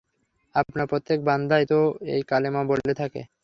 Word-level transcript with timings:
আপনার 0.55 0.85
প্রত্যেক 0.87 1.19
বান্দাই 1.23 1.63
তো 1.65 1.79
এই 2.07 2.21
কলেমা 2.29 2.61
বলে 2.71 2.93
থাকে। 2.93 3.21